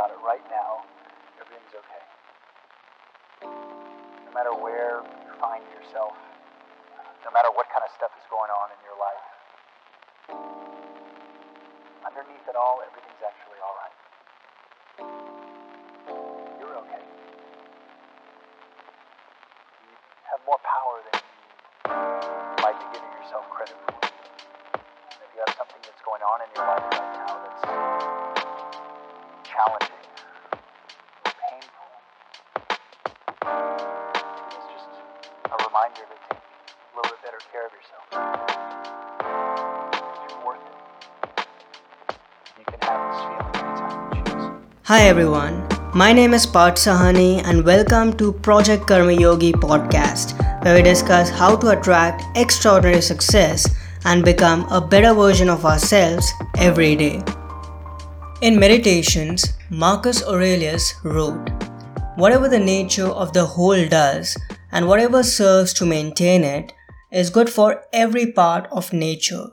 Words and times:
about 0.00 0.16
it 0.16 0.22
right 0.24 0.40
now, 0.48 0.80
everything's 1.36 1.76
okay. 1.76 2.00
No 3.44 4.32
matter 4.32 4.48
where 4.56 5.04
you 5.04 5.28
find 5.36 5.60
yourself, 5.76 6.16
no 7.20 7.28
matter 7.36 7.52
what 7.52 7.68
kind 7.68 7.84
of 7.84 7.92
stuff 7.92 8.08
is 8.16 8.24
going 8.32 8.48
on 8.48 8.72
in 8.72 8.80
your 8.80 8.96
life, 8.96 9.28
underneath 12.00 12.48
it 12.48 12.56
all, 12.56 12.80
everything's 12.80 13.20
actually 13.20 13.60
alright. 13.60 13.96
You're 16.64 16.76
okay. 16.80 17.04
You 19.84 19.92
have 20.32 20.40
more 20.48 20.60
power 20.64 21.04
than 21.12 21.20
you 21.20 22.64
might 22.64 22.80
be 22.80 22.88
giving 22.96 23.12
yourself 23.20 23.44
credit 23.52 23.76
for. 23.84 24.00
And 24.00 25.20
if 25.28 25.30
you 25.36 25.44
have 25.44 25.52
something 25.60 25.84
that's 25.84 26.00
going 26.08 26.24
on 26.24 26.40
in 26.40 26.48
your 26.56 26.64
life 26.64 26.88
right 26.88 27.12
now 27.20 27.36
that's 27.36 27.79
challenging, 29.60 30.04
painful, 31.24 31.90
it's 34.56 34.66
just 34.72 34.88
a 35.44 35.56
reminder 35.66 36.04
to 36.08 36.16
take 36.30 36.40
a 36.40 36.96
little 36.96 37.10
bit 37.10 37.20
better 37.24 37.40
care 37.52 37.66
of 37.66 37.72
yourself. 37.76 38.04
Worth 40.46 40.64
it. 40.64 40.72
You 42.58 42.64
can 42.64 42.80
have 42.88 43.00
this 43.10 43.20
feeling 43.20 43.52
anytime 43.60 43.96
you 44.16 44.22
choose. 44.24 44.44
Hi 44.84 45.00
everyone, 45.08 45.54
my 45.94 46.12
name 46.14 46.32
is 46.32 46.46
Parth 46.46 46.76
Sahani 46.76 47.42
and 47.44 47.62
welcome 47.62 48.16
to 48.16 48.32
Project 48.32 48.86
Karma 48.86 49.12
Yogi 49.12 49.52
podcast, 49.52 50.32
where 50.64 50.74
we 50.76 50.82
discuss 50.82 51.28
how 51.28 51.54
to 51.56 51.78
attract 51.78 52.22
extraordinary 52.34 53.02
success 53.02 53.68
and 54.06 54.24
become 54.24 54.66
a 54.70 54.80
better 54.80 55.12
version 55.12 55.50
of 55.50 55.66
ourselves 55.66 56.32
every 56.56 56.96
day. 56.96 57.22
In 58.42 58.58
Meditations, 58.58 59.52
Marcus 59.72 60.20
Aurelius 60.24 60.94
wrote, 61.04 61.48
Whatever 62.16 62.48
the 62.48 62.58
nature 62.58 63.06
of 63.06 63.32
the 63.32 63.46
whole 63.46 63.86
does, 63.86 64.36
and 64.72 64.88
whatever 64.88 65.22
serves 65.22 65.72
to 65.74 65.86
maintain 65.86 66.42
it, 66.42 66.72
is 67.12 67.30
good 67.30 67.48
for 67.48 67.84
every 67.92 68.32
part 68.32 68.66
of 68.72 68.92
nature. 68.92 69.46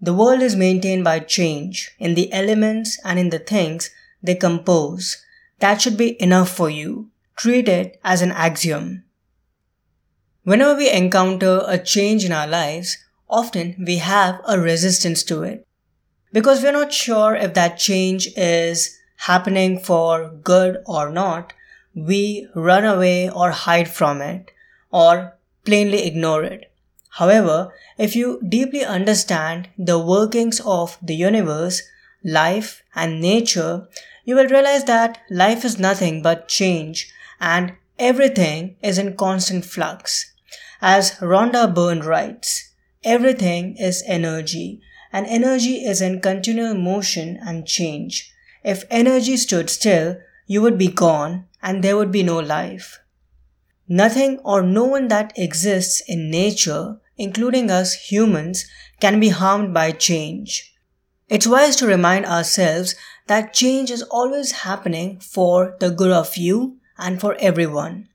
The 0.00 0.14
world 0.14 0.40
is 0.40 0.54
maintained 0.54 1.02
by 1.02 1.18
change 1.18 1.90
in 1.98 2.14
the 2.14 2.32
elements 2.32 3.00
and 3.04 3.18
in 3.18 3.30
the 3.30 3.40
things 3.40 3.90
they 4.22 4.36
compose. 4.36 5.16
That 5.58 5.82
should 5.82 5.96
be 5.96 6.20
enough 6.22 6.48
for 6.48 6.70
you. 6.70 7.10
Treat 7.34 7.68
it 7.68 7.98
as 8.04 8.22
an 8.22 8.30
axiom. 8.30 9.02
Whenever 10.44 10.76
we 10.76 10.92
encounter 10.92 11.62
a 11.66 11.76
change 11.76 12.24
in 12.24 12.30
our 12.30 12.46
lives, 12.46 12.98
often 13.28 13.74
we 13.84 13.96
have 13.96 14.40
a 14.46 14.60
resistance 14.60 15.24
to 15.24 15.42
it. 15.42 15.66
Because 16.32 16.62
we're 16.62 16.70
not 16.70 16.92
sure 16.92 17.34
if 17.34 17.54
that 17.54 17.78
change 17.78 18.28
is 18.36 18.96
happening 19.16 19.78
for 19.78 20.30
good 20.42 20.82
or 20.86 21.10
not, 21.10 21.52
we 21.94 22.48
run 22.54 22.84
away 22.84 23.28
or 23.30 23.50
hide 23.50 23.88
from 23.88 24.20
it 24.20 24.50
or 24.90 25.36
plainly 25.64 26.06
ignore 26.06 26.44
it. 26.44 26.70
However, 27.10 27.72
if 27.96 28.14
you 28.14 28.40
deeply 28.46 28.84
understand 28.84 29.68
the 29.78 29.98
workings 29.98 30.60
of 30.60 30.98
the 31.00 31.14
universe, 31.14 31.82
life, 32.22 32.82
and 32.94 33.20
nature, 33.20 33.88
you 34.24 34.34
will 34.34 34.48
realize 34.48 34.84
that 34.84 35.20
life 35.30 35.64
is 35.64 35.78
nothing 35.78 36.20
but 36.20 36.48
change 36.48 37.10
and 37.40 37.74
everything 37.98 38.76
is 38.82 38.98
in 38.98 39.16
constant 39.16 39.64
flux. 39.64 40.32
As 40.82 41.12
Rhonda 41.12 41.74
Byrne 41.74 42.00
writes, 42.00 42.72
everything 43.02 43.76
is 43.78 44.02
energy, 44.06 44.82
and 45.12 45.26
energy 45.26 45.84
is 45.84 46.02
in 46.02 46.20
continual 46.20 46.74
motion 46.74 47.38
and 47.40 47.66
change. 47.66 48.30
If 48.66 48.82
energy 48.90 49.36
stood 49.36 49.70
still, 49.70 50.16
you 50.48 50.60
would 50.60 50.76
be 50.76 50.88
gone 50.88 51.44
and 51.62 51.84
there 51.84 51.96
would 51.96 52.10
be 52.10 52.24
no 52.24 52.40
life. 52.40 52.98
Nothing 53.86 54.40
or 54.40 54.60
no 54.60 54.82
one 54.84 55.06
that 55.06 55.32
exists 55.38 56.02
in 56.08 56.32
nature, 56.32 56.98
including 57.16 57.70
us 57.70 57.94
humans, 58.10 58.66
can 58.98 59.20
be 59.20 59.28
harmed 59.28 59.72
by 59.72 59.92
change. 59.92 60.74
It's 61.28 61.46
wise 61.46 61.76
to 61.76 61.86
remind 61.86 62.26
ourselves 62.26 62.96
that 63.28 63.54
change 63.54 63.88
is 63.92 64.02
always 64.02 64.66
happening 64.66 65.20
for 65.20 65.76
the 65.78 65.90
good 65.90 66.10
of 66.10 66.36
you 66.36 66.78
and 66.98 67.20
for 67.20 67.36
everyone. 67.38 68.08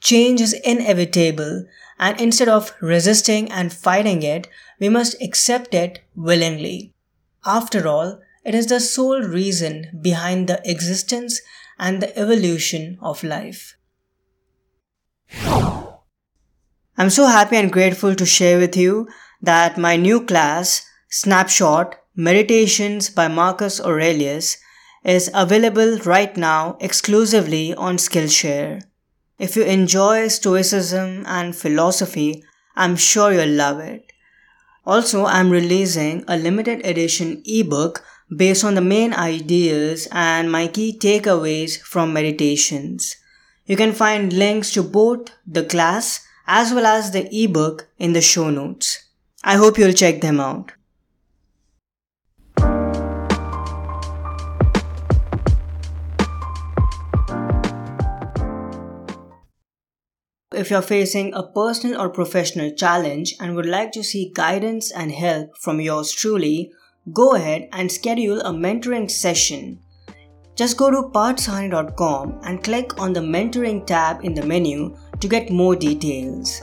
Change 0.00 0.40
is 0.40 0.52
inevitable, 0.52 1.66
and 1.98 2.20
instead 2.20 2.48
of 2.48 2.72
resisting 2.80 3.50
and 3.50 3.72
fighting 3.72 4.22
it, 4.22 4.46
we 4.78 4.88
must 4.88 5.20
accept 5.20 5.74
it 5.74 6.00
willingly. 6.14 6.94
After 7.44 7.88
all, 7.88 8.20
it 8.44 8.54
is 8.54 8.66
the 8.66 8.80
sole 8.80 9.22
reason 9.22 9.98
behind 10.02 10.48
the 10.48 10.60
existence 10.68 11.40
and 11.78 12.00
the 12.00 12.16
evolution 12.18 12.98
of 13.00 13.24
life. 13.24 13.76
I'm 16.96 17.10
so 17.10 17.26
happy 17.26 17.56
and 17.56 17.72
grateful 17.72 18.14
to 18.14 18.26
share 18.26 18.58
with 18.58 18.76
you 18.76 19.08
that 19.42 19.78
my 19.78 19.96
new 19.96 20.24
class, 20.24 20.86
Snapshot 21.08 21.96
Meditations 22.14 23.10
by 23.10 23.26
Marcus 23.26 23.80
Aurelius, 23.80 24.58
is 25.04 25.30
available 25.34 25.98
right 26.04 26.36
now 26.36 26.76
exclusively 26.80 27.74
on 27.74 27.96
Skillshare. 27.96 28.82
If 29.38 29.56
you 29.56 29.64
enjoy 29.64 30.28
Stoicism 30.28 31.24
and 31.26 31.56
philosophy, 31.56 32.44
I'm 32.76 32.96
sure 32.96 33.32
you'll 33.32 33.56
love 33.56 33.80
it. 33.80 34.12
Also, 34.86 35.24
I'm 35.24 35.50
releasing 35.50 36.24
a 36.28 36.36
limited 36.36 36.86
edition 36.86 37.42
ebook 37.44 38.04
based 38.36 38.64
on 38.64 38.74
the 38.74 38.80
main 38.80 39.12
ideas 39.12 40.08
and 40.12 40.50
my 40.50 40.66
key 40.66 40.96
takeaways 40.98 41.78
from 41.78 42.12
meditations. 42.12 43.16
You 43.66 43.76
can 43.76 43.92
find 43.92 44.32
links 44.32 44.72
to 44.72 44.82
both 44.82 45.30
the 45.46 45.64
class 45.64 46.26
as 46.46 46.72
well 46.72 46.86
as 46.86 47.10
the 47.10 47.28
ebook 47.32 47.88
in 47.98 48.12
the 48.12 48.20
show 48.20 48.50
notes. 48.50 49.04
I 49.42 49.56
hope 49.56 49.78
you'll 49.78 49.92
check 49.92 50.20
them 50.20 50.40
out. 50.40 50.72
If 60.52 60.70
you're 60.70 60.82
facing 60.82 61.34
a 61.34 61.42
personal 61.42 62.00
or 62.00 62.08
professional 62.08 62.70
challenge 62.70 63.34
and 63.40 63.56
would 63.56 63.66
like 63.66 63.90
to 63.92 64.04
seek 64.04 64.34
guidance 64.34 64.92
and 64.92 65.10
help 65.10 65.58
from 65.58 65.80
yours 65.80 66.12
truly, 66.12 66.70
go 67.12 67.34
ahead 67.34 67.68
and 67.72 67.92
schedule 67.92 68.40
a 68.40 68.50
mentoring 68.50 69.10
session. 69.10 69.78
Just 70.56 70.78
go 70.78 70.90
to 70.90 71.10
parthsahani.com 71.10 72.40
and 72.44 72.64
click 72.64 72.98
on 72.98 73.12
the 73.12 73.20
mentoring 73.20 73.84
tab 73.86 74.24
in 74.24 74.32
the 74.32 74.42
menu 74.46 74.96
to 75.20 75.28
get 75.28 75.50
more 75.50 75.76
details. 75.76 76.62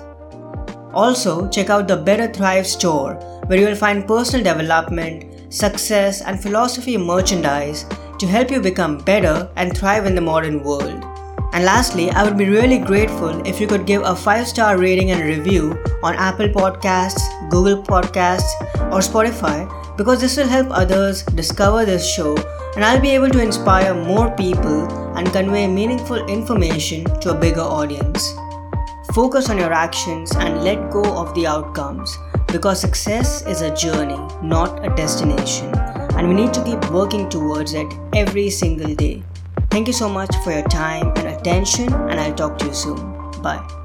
Also, 0.94 1.47
check 1.50 1.69
out 1.69 1.88
the 1.88 1.96
Better 1.96 2.28
Thrive 2.28 2.66
store 2.66 3.16
where 3.46 3.59
you 3.59 3.68
will 3.68 3.75
find 3.75 4.07
personal 4.07 4.44
development, 4.44 5.53
success, 5.53 6.22
and 6.22 6.41
philosophy 6.41 6.97
merchandise 6.97 7.85
to 8.18 8.25
help 8.25 8.50
you 8.50 8.59
become 8.59 8.97
better 8.97 9.47
and 9.58 9.78
thrive 9.78 10.08
in 10.08 10.16
the 10.16 10.22
modern 10.22 10.63
world. 10.63 11.06
And 11.53 11.66
lastly, 11.66 12.09
I 12.12 12.23
would 12.23 12.38
be 12.38 12.50
really 12.50 12.79
grateful 12.79 13.46
if 13.46 13.59
you 13.62 13.68
could 13.68 13.85
give 13.85 14.02
a 14.03 14.16
5 14.16 14.47
star 14.47 14.79
rating 14.79 15.12
and 15.12 15.22
review 15.22 15.78
on 16.02 16.16
Apple 16.16 16.47
Podcasts, 16.47 17.22
Google 17.52 17.84
Podcasts, 17.84 18.50
or 18.91 19.00
Spotify 19.00 19.81
because 20.02 20.20
this 20.20 20.36
will 20.36 20.48
help 20.48 20.68
others 20.72 21.22
discover 21.40 21.86
this 21.86 22.04
show 22.12 22.36
and 22.76 22.84
I'll 22.84 23.00
be 23.00 23.12
able 23.12 23.30
to 23.30 23.40
inspire 23.40 23.94
more 23.94 24.32
people 24.36 24.90
and 25.16 25.32
convey 25.32 25.68
meaningful 25.68 26.26
information 26.26 27.04
to 27.20 27.30
a 27.30 27.40
bigger 27.40 27.62
audience. 27.62 28.34
Focus 29.14 29.52
on 29.52 29.60
your 29.60 29.72
actions 29.72 30.36
and 30.36 30.64
let 30.64 30.90
go 30.90 31.04
of 31.04 31.36
the 31.36 31.46
outcomes 31.46 32.18
because 32.48 32.82
success 32.82 33.46
is 33.46 33.62
a 33.62 33.76
journey, 33.76 34.18
not 34.42 34.84
a 34.84 34.90
destination, 34.96 35.72
and 36.18 36.28
we 36.28 36.34
need 36.34 36.52
to 36.56 36.64
keep 36.64 36.84
working 36.90 37.30
towards 37.30 37.76
it 37.76 37.94
every 38.16 38.50
single 38.50 38.96
day. 38.96 39.22
Thank 39.70 39.86
you 39.86 39.94
so 39.94 40.09
much 40.09 40.36
for 40.44 40.52
your 40.52 40.68
time 40.68 41.14
and 41.18 41.28
attention, 41.28 41.94
and 41.94 42.20
I'll 42.20 42.34
talk 42.34 42.58
to 42.58 42.66
you 42.66 42.74
soon. 42.74 42.97
Bye. 43.44 43.81